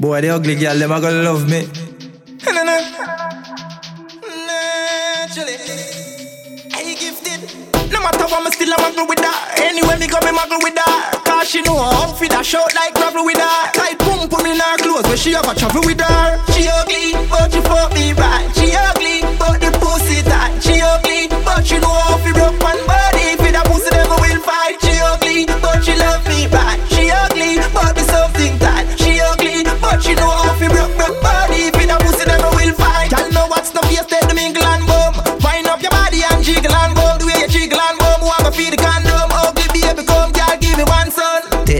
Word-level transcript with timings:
Boy, 0.00 0.20
the 0.20 0.28
ugly 0.28 0.54
girl, 0.54 0.78
them 0.78 0.92
a 0.92 1.00
gonna 1.00 1.22
love 1.22 1.50
me. 1.50 1.66
Naturally. 4.46 5.56
Hey, 6.70 6.94
gifted. 6.94 7.42
No 7.90 8.00
matter 8.00 8.26
what, 8.30 8.44
me 8.44 8.50
still 8.52 8.72
a 8.72 8.76
muggle 8.76 9.08
with 9.08 9.18
her. 9.18 9.62
Anyway, 9.62 9.98
me 9.98 10.06
go 10.06 10.18
me 10.22 10.30
muggle 10.30 10.62
with 10.62 10.78
her. 10.78 11.18
Cause 11.24 11.50
she 11.50 11.62
know 11.62 11.74
her 11.74 11.90
outfit 11.98 12.32
a 12.32 12.44
short 12.44 12.72
like 12.76 12.94
gravel 12.94 13.24
with 13.24 13.38
her. 13.38 13.72
Tight 13.72 13.98
pum 13.98 14.28
pum 14.28 14.46
in 14.46 14.60
her 14.60 14.76
clothes, 14.78 15.02
but 15.02 15.18
she 15.18 15.32
have 15.32 15.48
a 15.50 15.54
travel 15.54 15.82
with 15.84 16.00
her. 16.00 16.38
She 16.52 16.68
ugly, 16.68 17.12
but 17.28 17.52
she 17.52 17.60
fuck 17.62 17.92
me 17.92 18.12
right. 18.12 18.57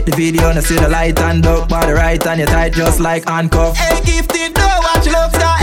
The 0.09 0.15
video 0.15 0.49
and 0.49 0.57
I 0.57 0.61
see 0.61 0.75
the 0.75 0.89
light 0.89 1.19
and 1.19 1.43
duck 1.43 1.69
by 1.69 1.85
the 1.85 1.93
right 1.93 2.25
and 2.27 2.39
you 2.39 2.45
tight 2.45 2.73
just 2.73 2.99
like 2.99 3.27
handcuff. 3.27 3.75
Hey, 3.75 4.01
gifted, 4.03 4.57
what 4.57 5.05
you 5.05 5.11
love 5.11 5.33
star. 5.33 5.58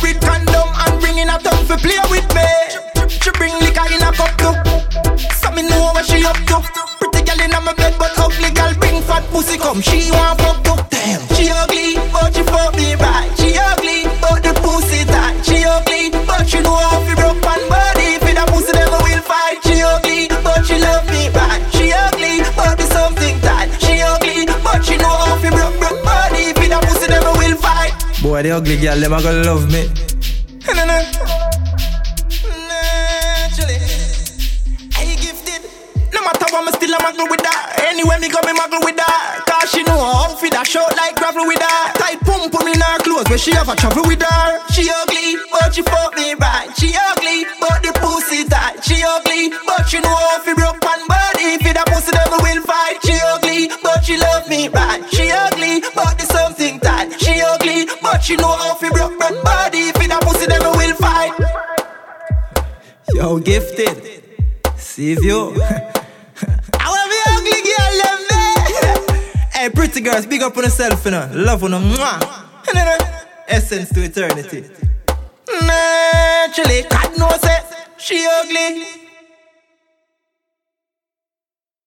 With 0.00 0.20
condom 0.20 0.68
and 0.86 1.00
bring 1.00 1.18
in 1.18 1.28
a 1.28 1.38
tongue 1.38 1.64
for 1.66 1.76
play 1.76 2.00
with 2.10 2.28
me. 2.34 2.48
She 3.08 3.30
bring 3.32 3.54
liquor 3.60 3.86
in 3.92 4.02
a 4.02 4.12
cup 4.12 4.32
too. 4.40 4.54
So 5.40 5.50
me 5.52 5.62
know 5.68 5.92
what 5.92 6.06
she 6.06 6.24
up 6.24 6.36
to. 6.48 6.62
Pretty 7.00 7.22
girl 7.26 7.40
in 7.44 7.50
my 7.50 7.72
bed, 7.74 7.94
but 7.98 8.12
ugly 8.18 8.50
girl 8.50 8.74
bring 8.74 9.02
fat 9.02 9.24
pussy 9.30 9.58
come. 9.58 9.80
She 9.82 10.10
want 10.10 10.40
fuck 10.40 10.71
the 28.42 28.50
ugly 28.50 28.76
girl, 28.76 28.98
them 28.98 29.12
a 29.12 29.22
gonna 29.22 29.44
love 29.44 29.70
me. 29.70 29.86
Naturally. 32.66 33.78
Hey, 34.94 35.14
gifted. 35.14 35.62
No 36.12 36.20
matter 36.22 36.46
what, 36.50 36.64
me 36.66 36.72
still 36.72 36.94
a 36.94 36.98
muggle 36.98 37.30
with 37.30 37.44
her. 37.44 37.60
Anyway, 37.86 38.18
me 38.18 38.28
go 38.28 38.40
me 38.42 38.52
muggle 38.58 38.82
with 38.84 38.98
her. 38.98 39.42
Cause 39.46 39.70
she 39.70 39.82
know 39.84 39.94
her 39.94 40.30
outfit 40.32 40.54
a 40.58 40.64
short 40.64 40.96
like 40.96 41.14
gravel 41.14 41.46
with 41.46 41.62
her. 41.62 41.92
Tight 41.94 42.20
pum 42.26 42.50
pum 42.50 42.66
in 42.66 42.80
her 42.80 42.98
clothes, 42.98 43.28
but 43.28 43.38
she 43.38 43.52
have 43.52 43.68
a 43.68 43.76
travel 43.76 44.02
with 44.06 44.22
her. 44.22 44.58
She 44.72 44.90
ugly, 44.90 45.36
but 45.52 45.74
she 45.74 45.82
fuck 45.82 46.16
me 46.16 46.34
right. 46.34 46.72
She 46.78 46.96
ugly, 46.96 47.44
but 47.60 47.82
the 47.82 47.92
pussy 47.94 48.44
tight. 48.48 48.82
She 48.82 49.02
ugly, 49.06 49.50
but 49.66 49.86
she 49.88 50.00
know 50.00 50.14
how 50.14 50.42
to 50.42 50.54
broke 50.56 50.82
one 50.82 51.06
body. 51.06 51.60
If 51.60 51.66
it 51.66 51.76
pussy, 51.86 52.10
never 52.10 52.42
will 52.42 52.62
fight. 52.66 52.98
She 53.04 53.14
ugly, 53.22 53.68
but 53.82 54.02
she 54.02 54.16
love 54.16 54.48
me 54.48 54.68
right. 54.68 55.04
She 55.12 55.30
ugly, 55.30 55.51
but 58.22 58.26
she 58.26 58.36
know 58.36 58.56
how 58.56 58.74
to 58.74 58.90
broke 58.90 59.18
broke 59.18 59.42
body. 59.42 59.88
If 59.88 59.96
it 59.96 60.10
a 60.10 60.18
pussy, 60.18 60.46
never 60.46 60.70
will 60.70 60.94
fight. 60.94 61.32
Yo, 63.14 63.38
gifted. 63.38 64.22
See 64.76 65.12
you. 65.12 65.54
I 66.78 66.86
want 66.88 67.10
be 67.10 67.18
ugly 67.32 67.62
girl 67.68 67.94
them 68.02 68.18
hey, 69.52 69.70
pretty 69.70 70.00
girls, 70.00 70.26
big 70.26 70.42
up 70.42 70.56
on 70.56 70.64
yourself, 70.64 71.04
you 71.04 71.10
know. 71.10 71.28
Love 71.32 71.64
on 71.64 71.72
them. 71.72 71.82
Mwah. 71.82 72.20
SSENSE 73.48 73.92
to 73.92 74.02
eternity. 74.02 74.64
Naturally, 75.60 76.82
God 76.88 77.18
knows 77.18 77.42
it. 77.42 77.64
She 77.98 78.26
ugly, 78.40 79.01